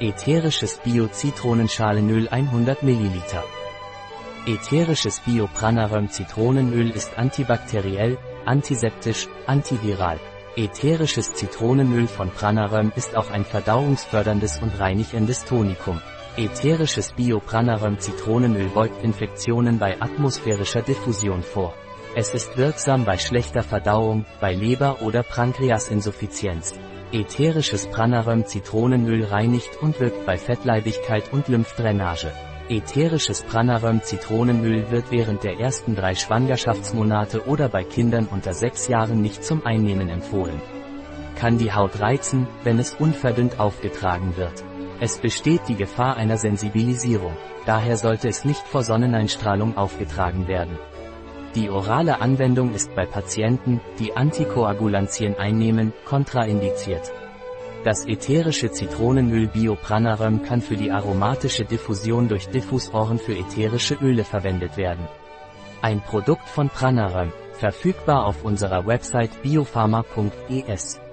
[0.00, 3.22] Ätherisches Bio-Zitronenschalenöl 100 ml.
[4.44, 10.18] Ätherisches Bio-Pranaröm Zitronenöl ist antibakteriell, antiseptisch, antiviral.
[10.56, 16.00] Ätherisches Zitronenöl von Pranaröm ist auch ein verdauungsförderndes und reinigendes Tonikum.
[16.36, 21.72] Ätherisches Bio-Pranaröm Zitronenöl beugt Infektionen bei atmosphärischer Diffusion vor.
[22.16, 26.74] Es ist wirksam bei schlechter Verdauung, bei Leber- oder Pankreasinsuffizienz.
[27.14, 32.32] Ätherisches Pranaröm Zitronenöl reinigt und wirkt bei Fettleibigkeit und Lymphdrainage.
[32.68, 39.22] Ätherisches Pranaröm Zitronenöl wird während der ersten drei Schwangerschaftsmonate oder bei Kindern unter sechs Jahren
[39.22, 40.60] nicht zum Einnehmen empfohlen.
[41.36, 44.64] Kann die Haut reizen, wenn es unverdünnt aufgetragen wird.
[44.98, 50.76] Es besteht die Gefahr einer Sensibilisierung, daher sollte es nicht vor Sonneneinstrahlung aufgetragen werden.
[51.54, 57.12] Die orale Anwendung ist bei Patienten, die Antikoagulantien einnehmen, kontraindiziert.
[57.84, 64.76] Das ätherische Zitronenöl Biopranarum kann für die aromatische Diffusion durch Diffusoren für ätherische Öle verwendet
[64.76, 65.06] werden.
[65.82, 71.03] Ein Produkt von Pranarum, verfügbar auf unserer Website biopharma.es.